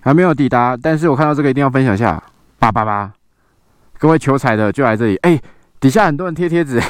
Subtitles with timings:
[0.00, 2.22] 还没有抵达，但是我看到这个一定要分享下，
[2.58, 3.10] 八八八，
[3.98, 5.40] 各位求财的就来这里，哎，
[5.78, 6.82] 底下很多人贴贴纸，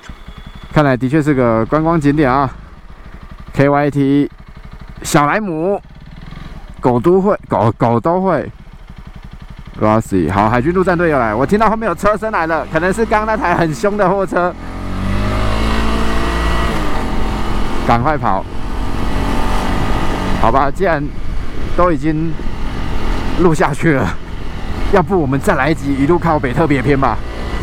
[0.72, 2.50] 看来的确是个观光景点啊
[3.54, 4.28] ，KYT
[5.02, 5.80] 小莱姆
[6.80, 8.50] 狗都会狗狗都会。
[9.80, 14.54] Rossi，好，海军陆战队要来，我听到后面有车声来了，可能是刚那台很凶的货车，
[17.86, 18.44] 赶快跑，
[20.42, 21.02] 好吧，既然
[21.76, 22.32] 都已经
[23.40, 24.14] 录下去了，
[24.92, 27.16] 要不我们再来一集一路靠北特别篇吧？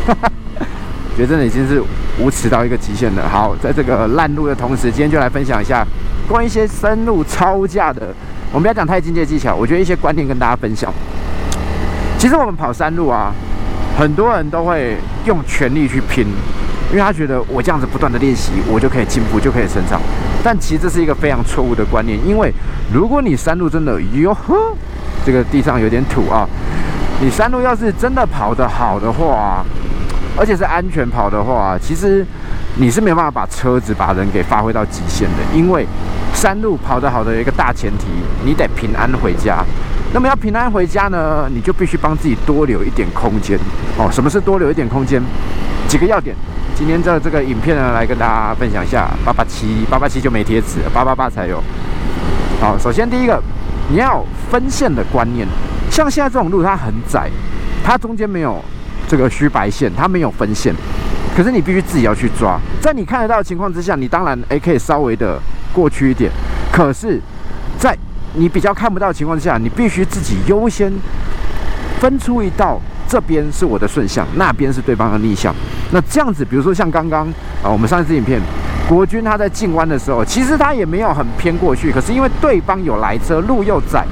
[1.16, 1.82] 觉得真的已经是
[2.18, 3.28] 无耻到一个极限了。
[3.28, 5.84] 好，在这个烂路的同时，今天就来分享一下
[6.28, 8.14] 关于一些深入超价的，
[8.52, 10.92] 我们不要讲太境界技巧，我觉得一些观念跟大家分享。
[12.18, 13.32] 其实我们跑山路啊，
[13.98, 16.26] 很多人都会用全力去拼，
[16.90, 20.00] 因为他觉得我这样子不断的练习，我就可以进步，就可以成长。
[20.42, 22.52] 但其实这是一个非常错误的观念，因为
[22.92, 24.54] 如果你山路真的哟呵，
[25.24, 26.48] 这个地上有点土啊，
[27.20, 29.64] 你山路要是真的跑得好的话，
[30.36, 32.26] 而且是安全跑的话，其实
[32.76, 35.86] 你是没有办法把车子把人给发挥到极限的，因为
[36.34, 38.06] 山路跑得好的一个大前提，
[38.44, 39.64] 你得平安回家。
[40.12, 43.56] 那么要平安回家呢，你就必须帮自己多留一点空间
[43.96, 44.08] 哦。
[44.10, 45.22] 什么是多留一点空间？
[45.86, 46.34] 几个要点，
[46.80, 49.06] 今天这这个影片呢，来跟大家分享一下。
[49.22, 51.62] 八八七八八七就没贴纸，八八八才有。
[52.58, 53.38] 好，首先第一个，
[53.90, 55.46] 你要分线的观念。
[55.90, 57.28] 像现在这种路它很窄，
[57.84, 58.64] 它中间没有
[59.06, 60.74] 这个虚白线，它没有分线，
[61.36, 62.58] 可是你必须自己要去抓。
[62.80, 65.38] 在你看得到的情况之下，你当然诶可以稍微的
[65.74, 66.32] 过去一点，
[66.72, 67.20] 可是，
[67.78, 67.94] 在
[68.32, 70.90] 你比较看不到的情况之下，你必须自己优先
[71.98, 75.54] 分出一道，这边是我的顺向，那边是对方的逆向。
[75.92, 77.26] 那这样子，比如说像刚刚
[77.62, 78.40] 啊，我们上一次影片，
[78.88, 84.04] 国军他在进弯的时候，其实他也没有很偏过去，可是因为对方有来车，路又窄，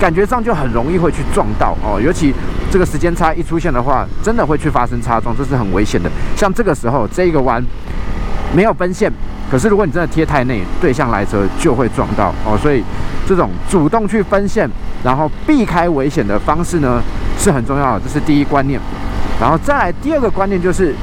[0.00, 2.00] 感觉上就很容易会去撞到哦。
[2.00, 2.34] 尤其
[2.70, 6.10] 这个时间差一出现的话，真的会去发生擦撞，这是很危险的。
[6.36, 7.64] 像这个时候这一个弯
[8.54, 9.10] 没有分线。
[9.50, 12.56] 可是，如果你真的贴太内，对向来车就会撞到哦。
[12.56, 12.84] 所以，
[13.26, 14.70] 这种主动去分线，
[15.02, 17.02] 然后避开危险的方式呢，
[17.36, 18.02] 是很重要的。
[18.04, 18.80] 这是第一观念。
[19.40, 20.94] 然后再来第二个观念就是，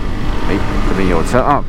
[0.49, 0.55] 哎，
[0.89, 1.63] 这边有车啊。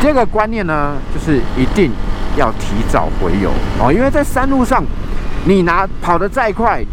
[0.00, 1.90] 第二个观念呢，就是一定
[2.36, 4.84] 要提早回油哦，因为在山路上，
[5.44, 6.84] 你拿跑得再快，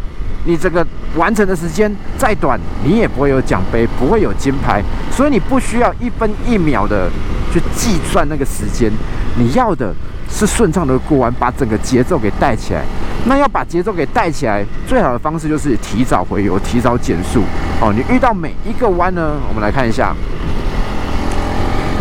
[0.45, 0.85] 你这个
[1.15, 4.83] 完成的时间再短，你也不会有奖杯，不会有金牌。
[5.11, 7.09] 所以你不需要一分一秒的。
[7.49, 8.91] 去计算那个时间，
[9.37, 9.95] 你要的
[10.29, 12.83] 是顺畅的过弯，把整个节奏给带起来。
[13.25, 17.41] 那要把节奏给带起来，最好的方式就是提早回油，提早减速。
[17.79, 20.13] 哦，你遇到每一个弯呢，我们来看一下，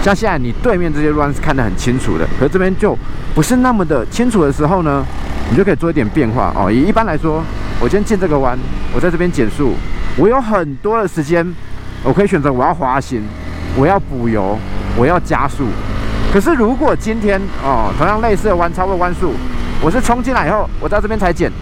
[0.06, 2.96] 像现在你对面这些弯是看得很清楚的，可是这边就
[3.34, 5.04] 不是那么的清楚的时候呢，
[5.50, 6.52] 你就可以做一点变化。
[6.54, 7.42] 哦，以一般来说，
[7.80, 8.56] 我今天进这个弯，
[8.94, 9.74] 我在这边减速，
[10.16, 11.44] 我有很多的时间，
[12.04, 13.20] 我可以选择我要滑行，
[13.76, 14.56] 我要补油。
[14.98, 15.66] 我要加速，
[16.32, 19.34] 可是如果今天哦，同样类似的弯超过弯速，
[19.82, 21.52] 我是冲进来以后，我到这边才减，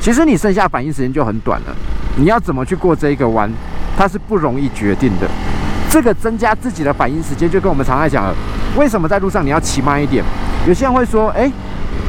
[0.00, 1.76] 其实你剩下反应时间就很短了。
[2.16, 3.52] 你要怎么去过这一个弯，
[3.98, 5.28] 它是不容易决定的。
[5.90, 8.32] 这个增加自己的反应时间，就跟我们常爱讲，
[8.76, 10.24] 为什么在路上你要骑慢一点？
[10.68, 11.50] 有些人会说，哎，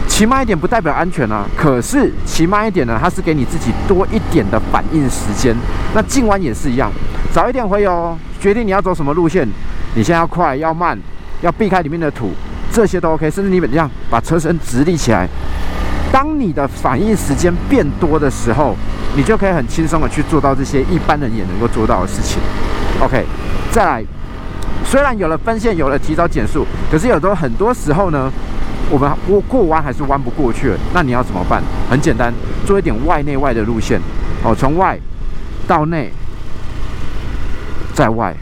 [0.07, 1.45] 骑慢一点不代表安全啊。
[1.57, 5.55] 可是骑慢一点呢，它是给你自己多一点的反应时间。
[5.95, 6.91] 那进弯也是一样，
[7.33, 9.47] 早一点回油，决定你要走什么路线。
[9.95, 10.97] 你现在要快要慢，
[11.41, 12.31] 要避开里面的土，
[12.71, 13.31] 这些都 OK。
[13.31, 15.27] 甚至你怎么样把车身直立起来，
[16.11, 18.75] 当你的反应时间变多的时候，
[19.15, 22.39] 你就可以很轻松的去做到这些一般人也能够做到的事情。
[23.01, 23.25] OK，
[23.71, 24.03] 再来，
[24.85, 28.31] 虽然有了分线，有了提早减速，可是有时候很多时候呢，
[28.91, 30.71] 我们过过弯还是弯不过去。
[30.93, 31.63] 那你要怎么办？
[31.89, 32.31] 很简单，
[32.63, 33.99] 做一点外内外的路线
[34.43, 34.95] 哦，从外
[35.67, 36.11] 到内，
[37.95, 38.35] 在外。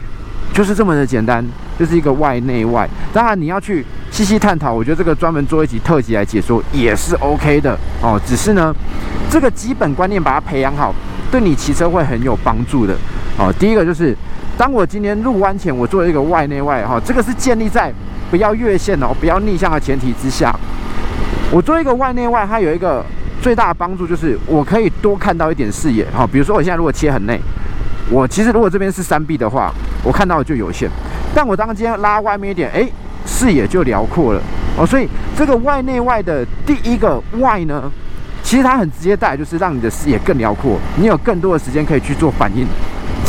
[0.52, 1.42] 就是这么的简单，
[1.78, 2.86] 就是一个外内外。
[3.14, 8.20] 当然你要去细细探讨，我觉得这个专门做一集特辑来解说也是 OK 的哦。
[8.26, 8.74] 只是呢，
[9.30, 10.92] 这个基本观念把它培养好，
[11.30, 12.94] 对你骑车会很有帮助的
[13.40, 13.52] 哦。
[13.58, 14.14] 第一个就是，
[14.56, 17.92] 当我今天入弯前，我做一个外内外哈，这个是建立在
[18.30, 20.54] 不要越线哦，不要逆向的前提之下，
[21.50, 23.04] 我做一个外内外，它有一个
[23.40, 26.26] 最大的帮助就是我可以多看到一点视野哈。
[26.30, 27.40] 比如说我现在如果切很内。
[28.12, 29.72] 我其实如果这边是山壁的话，
[30.02, 30.90] 我看到就有限。
[31.32, 32.84] 但我当今天拉外面一点，哎，
[33.24, 34.42] 视野就辽阔了
[34.76, 34.84] 哦。
[34.84, 37.84] 所以这个外内外的第一个外呢，
[38.42, 42.66] 其实它很直接带，就是让你的视野更辽阔，你有更多的时间可以去做反应，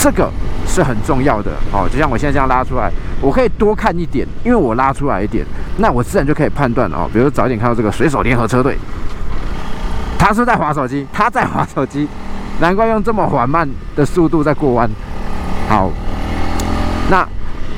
[0.01, 0.27] 这个
[0.65, 1.87] 是很重要的哦。
[1.87, 5.45] 就像我现在这样拉出来，我可以多看一点，因为我拉出来一点，
[5.77, 7.07] 那我自然就可以判断哦。
[7.13, 8.75] 比如早一点看到这个水手联合车队。
[10.17, 12.07] 他是在滑手机，他在滑手机，
[12.59, 14.89] 难怪用这么缓慢的速度在过弯。
[15.69, 15.91] 好，
[17.11, 17.27] 那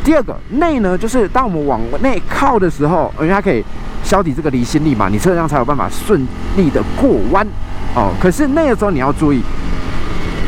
[0.03, 3.63] 第二个内呢，就是当我们往内靠的时候，因为它可以
[4.03, 6.25] 消抵这个离心力嘛，你车辆才有办法顺
[6.57, 7.45] 利的过弯。
[7.95, 9.41] 哦，可是那个时候你要注意，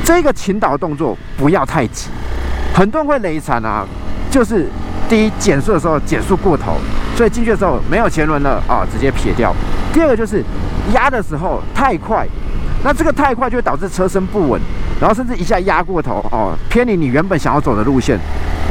[0.06, 2.10] 这个倾倒的动作不要太急。
[2.74, 3.84] 很多人会雷惨啊，
[4.30, 4.70] 就是
[5.10, 6.78] 第一减速的时候减速过头，
[7.18, 9.52] 所以进去的时候没有前轮了啊，直接撇掉。
[9.92, 10.44] 第二个就是
[10.94, 12.28] 压的时候太快，
[12.84, 14.62] 那这个太快就会导致车身不稳，
[15.02, 18.20] 然后甚至一下压过头哦，偏离你原本想要走的路线。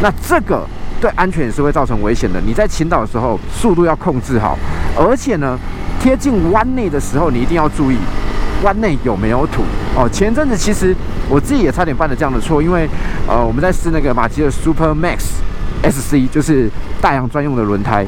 [0.01, 0.65] 那这个
[1.01, 2.41] 对安全也是会造成危险的。
[2.41, 4.57] 你在倾倒的时候速度要控制好，
[4.97, 5.59] 而且呢，
[6.01, 7.97] 贴近弯内的时候你一定要注意。
[8.63, 9.63] 弯内有没有土
[9.95, 10.09] 哦？
[10.09, 10.97] 前阵子其实
[11.29, 12.89] 我自己也差点犯了这样的错，因为
[13.27, 15.27] 呃我们在试那个马吉的 Super Max
[15.83, 18.07] SC，就是大洋专用的轮胎。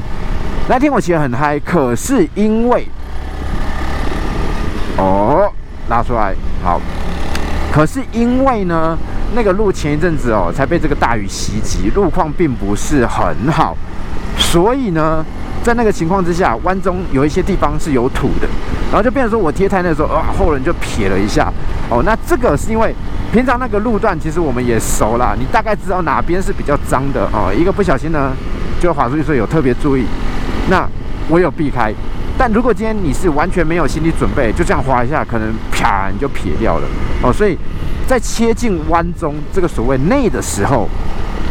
[0.69, 2.87] 那天我骑得很嗨，可是因为
[4.97, 5.51] 哦
[5.89, 6.33] 拉出来
[6.63, 6.79] 好，
[7.71, 8.97] 可是因为呢
[9.33, 13.75] 那个路前一阵子哦才被这个大雨袭击，路况并不是很好，
[14.37, 15.25] 所以呢。
[15.63, 18.47] 在那个情况之下，弯中有一些地方是有土的，
[18.89, 21.51] 然后就变成说我贴胎那时候，啊，后轮就撇了一下。
[21.89, 22.93] 哦，那这个是因为
[23.31, 27.53] 平常那个路段其实我们也熟了，你大概知道哪边是比较脏的哦。
[27.53, 28.31] 一个不小心呢，
[28.79, 30.05] 就滑出去，所以有特别注意。
[30.69, 30.87] 那
[31.29, 31.93] 我有避开，
[32.37, 36.87] 但如果今天你是完全没有心理准备，就这样滑一下，可能啪你就撇掉了。
[37.23, 37.57] 哦，所以
[38.05, 40.87] 在切进弯中这个所谓内的时候。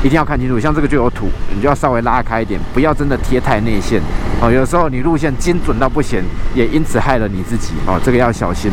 [0.05, 4.01] 一定要看清楚，像这个就有土，你就要稍微拉开一点，不要真的贴太内线
[4.41, 4.53] 哦。
[4.53, 6.23] 有时候你路线精准到不行，
[6.55, 8.71] 也因此害了你自己哦，这个要小心。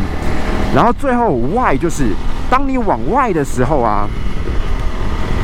[0.76, 2.08] 然后最后外就是，
[2.50, 4.08] 当你往外的时候啊，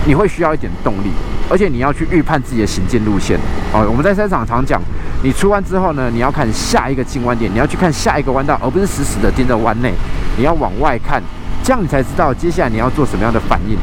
[0.06, 1.12] 你会需要一点动力，
[1.50, 3.38] 而且你要去预判自己的行进路线
[3.74, 3.86] 哦。
[3.88, 4.82] 我们在赛场常讲，
[5.24, 9.94] 你出弯之后呢，你要看下一个进弯点，你要去看下一个弯道，而不是死死的盯着弯内，
[10.38, 11.22] 你要往外看，
[11.64, 13.78] 这样你才知道接下来你要做什么样的反应。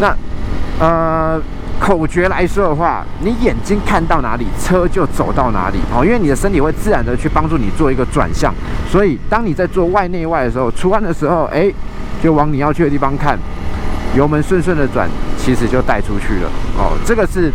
[0.00, 0.16] 那。
[0.80, 1.40] 呃，
[1.82, 8.54] 口诀来说的话，你眼睛看到哪里，车就走到哪里哦，因为你的身体会自然的去帮助你做一个转向，
[8.88, 11.68] 所以当你在做外内外的时候，出弯的时候，哎，
[12.22, 13.36] 就往你要去的地方看，
[14.16, 16.48] 油门顺顺的转，其实就带出去了
[16.78, 16.96] 哦。
[17.04, 17.50] 这个是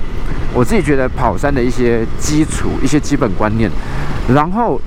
[0.54, 3.72] 我自己觉得跑山的一些基础、一些基本观念。
[4.28, 4.78] 然后，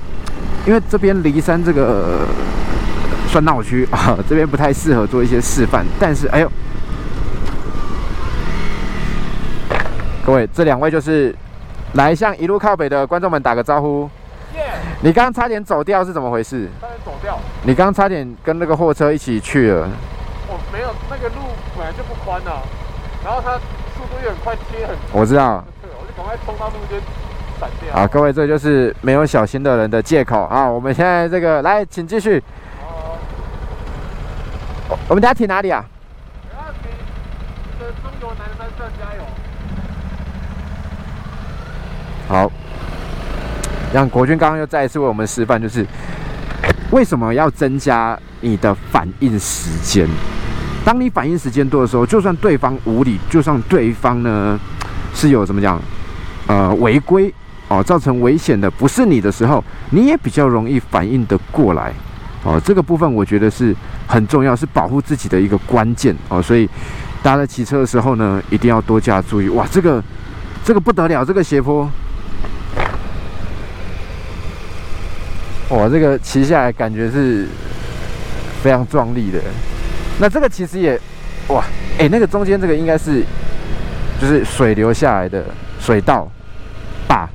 [0.67, 2.27] 因为这边离山这个
[3.27, 6.51] 算闹区啊，这边不太适合做一些示范，但是哎呦。
[10.23, 11.35] 各位，这两位就是
[11.93, 14.09] 来向一路靠北的观众们打个招呼。
[14.55, 14.71] 耶！
[15.01, 16.69] 你刚刚差点走掉是怎么回事？
[16.79, 17.39] 差点走掉。
[17.63, 19.89] 你刚刚差点跟那个货车一起去了。
[20.47, 21.41] 我没有，那个路
[21.75, 22.51] 本来就不宽呐，
[23.23, 23.55] 然后它
[23.95, 24.95] 速度又很快，贴很。
[25.11, 25.63] 我知道。
[25.81, 27.01] 我就赶快冲到路边
[27.59, 27.95] 闪掉。
[27.95, 30.69] 啊，各位，这就是没有小心的人的借口啊！
[30.69, 32.43] 我们现在这个来，请继续。
[32.79, 33.17] 好。
[35.07, 35.83] 我们家停哪里啊？
[42.31, 42.49] 好，
[43.93, 45.85] 让国军刚刚又再一次为我们示范，就是
[46.91, 50.07] 为什么要增加你的反应时间。
[50.85, 54.57] 当你反应时间多的时候，就算对方无理，就算对方呢
[55.13, 55.77] 是有怎么讲，
[56.47, 57.33] 呃，违规
[57.67, 61.93] 哦，造成危险的不是你的时候，你也比较容易反应的过来
[62.45, 62.57] 哦。
[62.63, 63.75] 这个部分我觉得是
[64.07, 66.41] 很重要，是保护自己的一个关键哦。
[66.41, 66.65] 所以
[67.21, 69.49] 大家在骑车的时候呢，一定要多加注意。
[69.49, 70.01] 哇，这个
[70.63, 71.89] 这个不得了，这个斜坡。
[75.71, 77.47] 哇，这个骑下来感觉是
[78.61, 79.39] 非常壮丽的。
[80.19, 80.99] 那这个其实也，
[81.47, 81.63] 哇，
[81.97, 83.23] 哎，那个中间这个应该是
[84.19, 85.45] 就是水流下来的
[85.79, 86.29] 水道
[87.07, 87.27] 坝。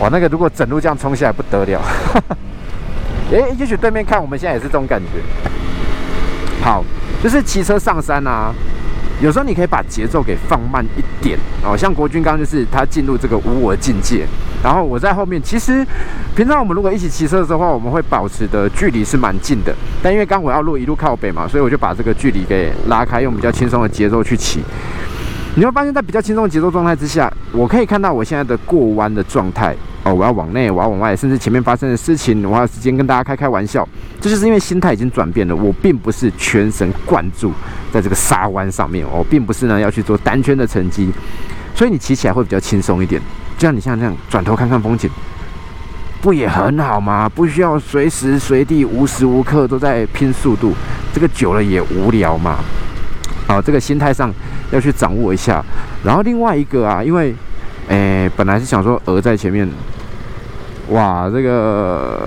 [0.00, 1.82] 哇，那个如果整路这样冲下来不得了。
[3.30, 5.20] 哎，也许对面看我们现在也是这种感觉。
[6.64, 6.82] 好，
[7.22, 8.54] 就是骑车上山啊。
[9.20, 14.24] 有时候你可以把节奏给放慢一点哦，像国军刚就是他进入这个无我境界，
[14.62, 15.42] 然后我在后面。
[15.42, 15.86] 其实
[16.34, 24.60] 平常我们如果一起骑车的话，我们会保持的距离是蛮近的，但因为刚我要路一路靠北嘛，所以我就把这个距离给拉开，用比较轻松的节奏去骑。
[25.54, 29.74] 你会发现在比较轻松的节奏状态之下，我可以看到我现在的过弯的状态
[30.04, 33.88] 哦，我要往内，我要往外，甚至前面发生的事情，我还有时间跟大家开开玩笑。
[34.20, 37.52] 这就是因为心态已经转变了，我并不是全神贯注
[37.90, 41.10] 在这个沙湾上面，我并不是呢要去做单圈的成绩，
[41.78, 43.22] 所以你骑起来会比较轻松一点。
[43.56, 45.08] 就像你像这样转头看看风景，
[46.20, 47.28] 不也很好吗？
[47.32, 50.74] 不需要随时随地、无时无刻都在拼速度，
[51.12, 52.56] 这个久了也无聊嘛。
[53.46, 54.34] 好，这个心态上
[54.72, 55.64] 要去掌握一下。
[56.02, 57.32] 然后另外一个啊，因为，
[57.86, 59.70] 诶，本来是想说鹅在前面，
[60.88, 62.18] 哇，这个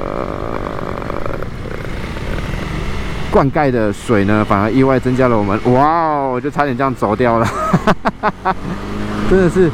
[3.29, 7.47] 灌溉的水呢，反而意外增加了我们，哇哦，就差点这样走掉了，
[9.31, 9.71] 真的是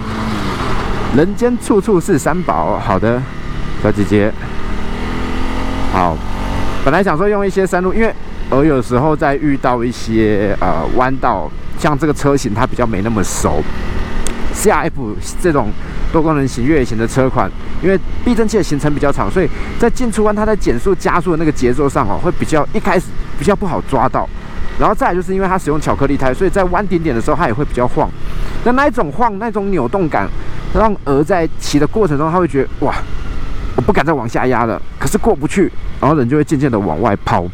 [1.16, 2.78] 人间处处是三宝。
[2.78, 3.20] 好的，
[3.82, 4.32] 小姐姐，
[5.92, 6.16] 好，
[6.86, 8.14] 本来想说用一些山路，因为
[8.52, 11.50] 我有时候在遇到一些呃弯道，
[11.80, 13.64] 像这个车型它比较没那么熟
[14.54, 15.72] ，C R F 这种
[16.14, 17.50] 多功能型越野型的车款。
[17.82, 19.50] 因为避震器的行程比较长，所以
[19.80, 23.08] 在进出弯，它在减速、加速的那个节奏上哦，会比较一开始
[23.40, 24.30] 比较不好抓到。
[24.80, 28.10] 然后再来就是因为它使用巧克力胎，所以在弯点点的时候，它也会比较晃。
[28.64, 30.28] 那那一种晃、那种扭动感，
[30.74, 32.96] 让鹅在骑的过程中，它会觉得哇，
[33.76, 37.46] 我不敢再往下压了，可是过不去，然后人就会渐渐的往外抛。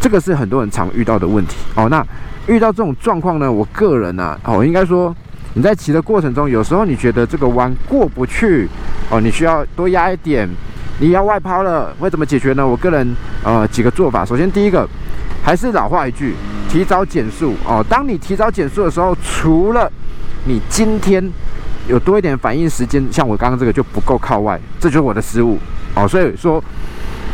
[0.00, 1.88] 这个是很多人常遇到的问题哦。
[1.88, 2.04] 那
[2.46, 5.14] 遇到这种状况呢，我个人呢，哦，应该说。
[5.56, 8.68] 你在骑的过程中，有时候你觉得这个弯过不去
[9.08, 10.48] 哦，你需要多压一点，
[10.98, 12.66] 你要外抛了，会怎么解决呢？
[12.66, 14.84] 我个人呃几个做法，首先第一个
[15.44, 16.34] 还是老话一句，
[16.68, 17.84] 提早减速哦。
[17.88, 19.90] 当你提早减速的时候，除了
[20.46, 21.22] 你今天
[21.86, 25.58] 有多一点反应时间，像我刚刚这个就不够靠外，这就是我的失误
[25.94, 26.08] 哦。
[26.08, 26.62] 所以说。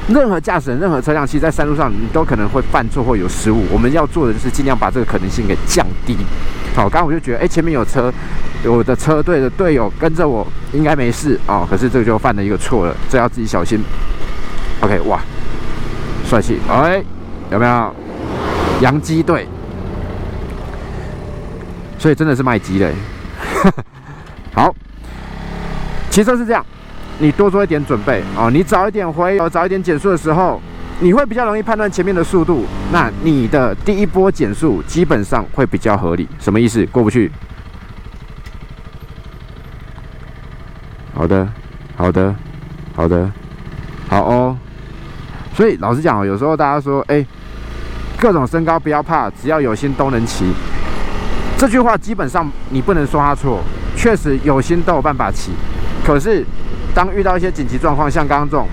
[0.08, 3.64] 任何驾驶人、任何车辆，其实，在山路上，你都可能会犯错或有失误。
[3.70, 6.16] 我们要做的就是尽量把这个可能性给降低。
[6.74, 8.12] 好，刚刚我就觉得，哎，前面有车，
[8.64, 11.64] 我的车队的队友跟着我，应该没事啊。
[11.70, 13.78] 可是这个就犯了一个错了，这要自己小心。
[14.80, 15.20] OK，哇，
[16.24, 16.58] 帅气！
[16.68, 17.00] 哎，
[17.50, 17.94] 有没有？
[18.80, 19.46] 洋基队，
[21.98, 22.90] 所以真的是卖鸡的。
[24.54, 24.74] 好，
[26.08, 26.64] 骑车是这样。
[27.18, 30.58] 你多做一点准备哦，你早一点回油，早一点减速的时候，
[31.00, 32.64] 你会比较容易判断前面的速度。
[32.90, 36.26] 那你的第一波减速基本上会比较合理。
[36.38, 36.86] 什么意思？
[36.86, 37.30] 过不去？
[41.12, 41.46] 好的，
[41.96, 42.34] 好的，
[42.96, 43.30] 好的，
[44.08, 44.56] 好哦。
[45.54, 47.26] 所以老实讲哦，有时候大家说，哎，
[48.20, 50.52] 各种身高不要怕，只要有心都能骑。
[51.56, 53.60] 这句话基本上你不能说他错，
[53.96, 55.52] 确实有心都有办法骑。
[56.04, 56.44] 可是。
[56.92, 58.66] 当遇到一些紧急状况，像刚刚这种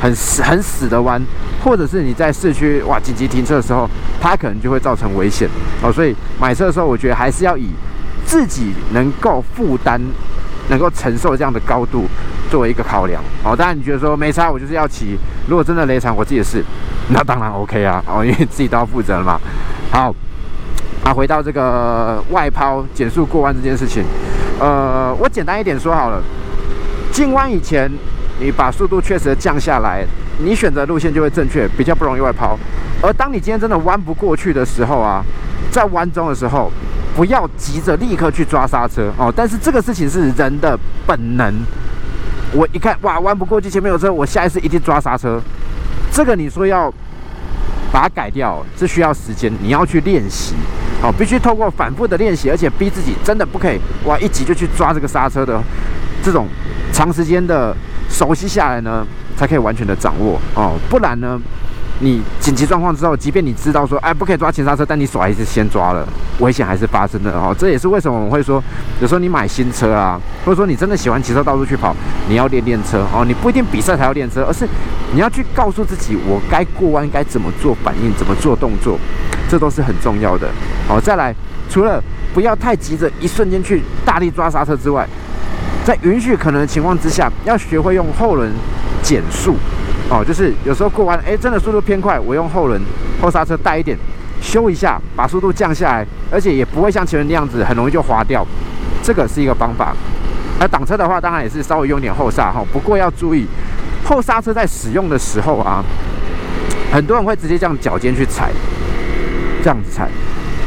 [0.00, 1.20] 很死很死的弯，
[1.62, 3.86] 或者是你在市区哇紧急停车的时候，
[4.22, 5.46] 它可能就会造成危险
[5.82, 5.92] 哦。
[5.92, 7.68] 所以买车的时候，我觉得还是要以
[8.24, 10.00] 自己能够负担、
[10.68, 12.06] 能够承受这样的高度
[12.50, 13.54] 作为一个考量哦。
[13.56, 15.18] 当然，你觉得说没差，我就是要骑。
[15.48, 16.64] 如果真的雷惨，我自己的事，
[17.08, 19.40] 那当然 OK 啊哦，因为自己都要负责了嘛。
[19.90, 20.14] 好，
[21.04, 24.04] 啊，回到这个外抛减速过弯这件事情，
[24.60, 26.22] 呃，我简单一点说好了。
[27.10, 27.90] 进弯以前，
[28.40, 30.06] 你把速度确实降下来，
[30.38, 32.56] 你选择路线就会正确，比较不容易外抛。
[33.02, 35.22] 而当你今天真的弯不过去的时候啊，
[35.70, 36.70] 在弯中的时候，
[37.14, 39.32] 不要急着立刻去抓刹车哦。
[39.34, 41.52] 但是这个事情是人的本能。
[42.52, 45.40] 我一看哇，弯不过去，前面有车，我下一次一定抓刹车。
[46.10, 46.92] 这个你说要
[47.90, 50.54] 把它改掉，是需要时间，你要去练习
[51.02, 55.62] 哦，必须透过反复的练习，而且逼自己真的不可以哇一急就去抓这个刹车的
[56.22, 56.46] 这种。
[56.92, 57.74] 长时间的
[58.10, 61.40] 熟悉下来呢，才可以完全的掌握哦，不然呢，
[62.04, 66.04] 你紧急状况之后，即便你知道说，哎，不可以抓前刹车，但你手还是先抓了，
[66.40, 67.54] 危险还是发生的哦。
[67.56, 68.60] 这也是为什么我们会说，
[69.00, 71.94] 有时候你买新车啊，或者说你真的喜欢骑车到处去跑，
[72.28, 73.24] 你要练练车哦。
[73.24, 74.66] 你不一定比赛才要练车，而是
[75.12, 78.98] 你要去告诉自己，我该过弯该怎么做反应，怎么做动作，
[79.48, 80.48] 这都是很重要的。
[80.88, 81.32] 好，再来，
[81.70, 82.02] 除了
[82.34, 85.06] 不要太急着一瞬间去大力抓刹车之外。
[85.84, 88.52] 在允许可能的情况之下，要学会用后轮
[89.02, 89.56] 减速
[90.12, 92.78] 哦，就是有时候过弯，哎，真的速度偏快，我用后轮
[93.22, 93.96] 后刹车带一点，
[94.42, 98.46] 修一下，把速度降下来，而且也不会像前面那样子很容易就滑掉，
[99.02, 99.96] 这个是一个方法。
[100.60, 103.46] 而挡车的话，当然也是稍微用点后刹哈，不过要注意
[104.04, 105.82] 后刹车在使用的时候啊，
[106.92, 108.50] 很多人会直接这样脚尖去踩，
[109.62, 110.10] 这样子踩，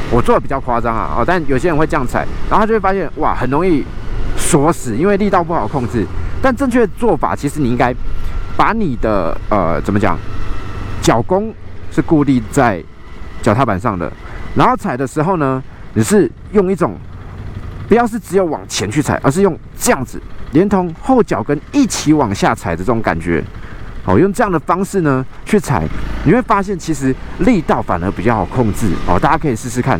[0.09, 3.85] 我做的比较夸张啊，哦，但有些人会这样踩，然后他就会发现哇，很容易。
[4.37, 6.05] 锁死，因为力道不好控制。
[6.41, 7.93] 但正确的做法，其实你应该
[8.57, 10.17] 把你的呃怎么讲，
[11.01, 11.53] 脚弓
[11.91, 12.83] 是固定在
[13.41, 14.12] 脚踏板上的，
[14.55, 15.62] 然后踩的时候呢，
[15.93, 16.95] 你是用一种
[17.88, 20.21] 不要是只有往前去踩，而是用这样子，
[20.51, 23.43] 连同后脚跟一起往下踩的这种感觉。
[24.05, 25.83] 哦，用这样的方式呢去踩，
[26.24, 28.91] 你会发现其实力道反而比较好控制。
[29.07, 30.00] 哦，大家可以试试看，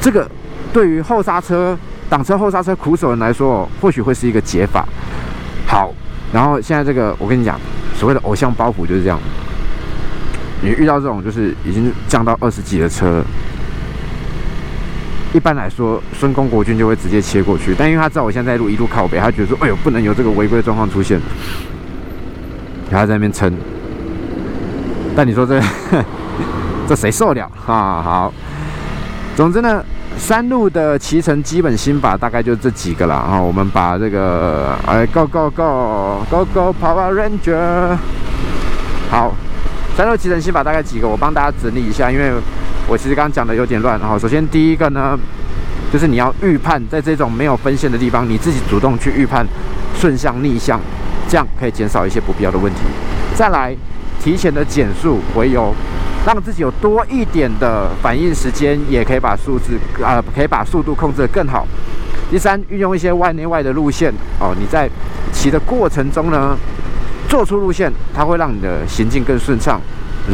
[0.00, 0.30] 这个
[0.72, 1.78] 对于后刹车。
[2.10, 4.84] 挡车后刹车苦手人来说，或许会是一个解法。
[5.66, 5.90] 好，
[6.30, 7.58] 然后现在这个，我跟你讲，
[8.02, 9.16] 所谓的偶像包袱就是这样。
[10.60, 13.22] 你遇到这种就是已经降到二十几的车，
[15.32, 17.76] 一般来说，孙公国军就会直接切过去。
[17.78, 21.20] 但因为他知道我现在在路一路靠北，他觉得说，哎呦，不能有这个违规状况出现，
[22.90, 23.56] 他在那边撑。
[25.14, 25.62] 但你说这，
[26.88, 28.02] 这谁受得了啊？
[28.02, 28.34] 好，
[29.36, 29.80] 总之呢，
[30.18, 33.40] 山路的骑乘基本心法大概就这几个了啊。
[33.40, 37.96] 我们把这个哎，Go Go Go Go Go Power Ranger，
[39.10, 39.34] 好，
[39.96, 42.32] 山路骑乘心法大概几个，我帮大家整理一下，因为
[42.86, 43.98] 我其实刚刚讲的有点乱。
[43.98, 45.18] 然后，首先第一个呢，
[45.92, 49.44] 就是你要预判在这种没有分线的地方，你自己主动去预判
[49.98, 50.80] 顺向逆向，
[51.28, 52.80] 这样可以减少一些不必要的问题。
[53.34, 53.76] 再来，
[54.22, 55.74] 提前的减速回油。
[56.24, 61.66] 让自己有多一点的反应时间，也可以把数字啊，可以把速度控制得更好。
[62.30, 64.88] 第三，运用一些外内外的路线哦，你在
[65.32, 66.56] 骑的过程中呢，
[67.28, 69.80] 做出路线，它会让你的行进更顺畅。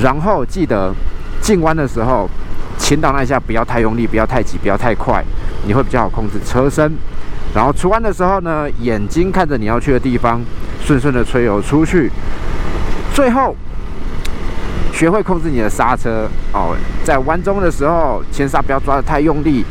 [0.03, 0.95] 然后记得
[1.41, 2.29] 进弯的时候，
[2.77, 5.25] 倾倒那一下不要太用力，不要太急，不要太快，
[5.67, 6.93] 你会比较好控制车身。
[7.55, 10.41] 然后出弯的时候呢，眼睛看着你要去的地方，
[10.85, 12.11] 顺顺的吹油出去。
[13.15, 13.57] 最后。
[14.99, 16.75] 学会控制你的刹车哦，
[17.05, 19.65] 在弯中的时候，前刹不要抓得太用力。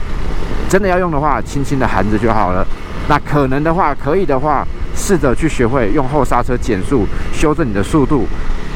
[0.70, 2.66] 真的要用的话，轻轻的含着就好了。
[3.10, 4.66] 那可能的话，可以的话，
[4.96, 8.26] 试着去学会用后刹车减速，修正你的速度，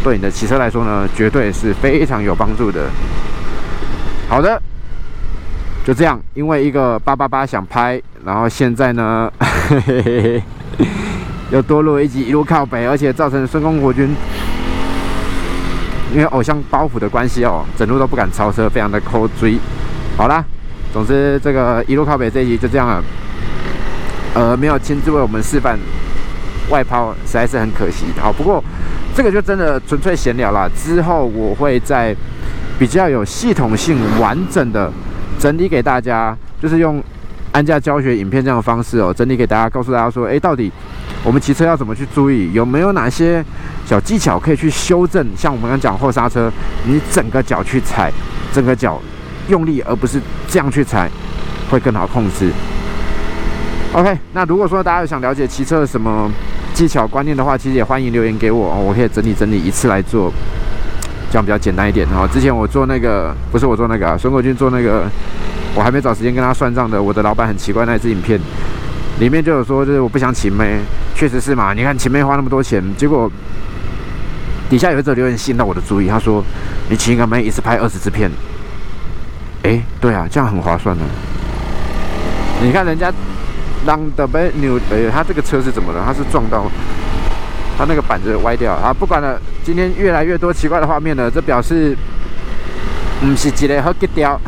[0.04, 2.90] 对你的骑车来说呢，绝对是非常有帮助的。
[4.28, 4.62] 好的，
[5.86, 6.20] 就这样。
[6.34, 9.32] 因为一个八八八想拍，然后现在呢，
[11.50, 14.14] 又多录一集一路靠北，而且造成孙公国军。
[16.12, 19.58] 因为偶像包袱的关系哦，整路都不敢超车，非常的抠追。
[20.18, 20.44] 好啦，
[20.92, 23.04] 总之这个一路靠北这一集就这样了。
[24.34, 25.80] 呃，没有亲自为我们示范
[26.70, 28.06] 外抛，实在是很可惜。
[28.20, 28.64] 好，不过
[29.16, 30.70] 这个就真的纯粹闲聊啦。
[30.76, 32.16] 之后我会在
[32.78, 34.92] 比较有系统性、完整的
[35.40, 37.02] 整理给大家，就是用
[37.52, 40.72] 安驾教学影片这样的方式哦，整理给大家，告诉大家说，哎，到底。
[41.24, 42.52] 我们骑车要怎么去注意？
[42.52, 43.44] 有没有哪些
[43.86, 45.26] 小技巧可以去修正？
[45.38, 46.52] 像我们刚讲后刹车，
[46.86, 48.12] 你整个脚去踩，
[48.52, 49.00] 整个脚
[49.48, 51.10] 用力，而不是这样去踩，
[51.70, 52.52] 会更好控制。
[53.94, 56.32] OK，那如果说大家有想了解骑车的什么
[56.74, 60.32] 技巧观念的话，其实也欢迎留言给我，我可以整理整理一次来做，
[61.30, 62.08] 这样比较简单一点。
[62.08, 65.04] 哈，之前我做那个，不是我做那个啊，孙国军做那个，
[65.76, 67.04] 我还没找时间跟他算账的。
[67.04, 68.40] 我的老板很奇怪那支影片。
[69.22, 70.80] 里面就有说，就是我不想请妹，
[71.14, 71.76] 确实是嘛。
[71.76, 73.32] 你看请妹花那么多钱，结果
[74.68, 76.44] 底下有一则留言吸引到我的注意，他说
[76.90, 78.32] ：“你请一个妹一次拍二十支片。”
[79.62, 81.04] 哎，对啊，这样很划算的。
[82.64, 83.14] 你看人家
[83.86, 86.02] 让的被扭，哎，他这个车是怎么了？
[86.04, 86.66] 他是撞到
[87.78, 88.92] 他那个板子歪掉啊！
[88.92, 91.96] 不管了，今天越来越多奇怪的画面了，这表示
[93.20, 94.42] 不是一个好吉雕。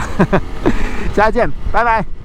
[1.15, 2.22] 下次见，拜拜。